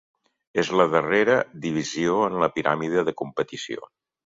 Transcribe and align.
És 0.63 0.71
la 0.81 0.87
darrera 0.93 1.37
divisió 1.67 2.19
en 2.31 2.41
la 2.47 2.53
piràmide 2.59 3.09
de 3.13 3.19
competició. 3.25 3.93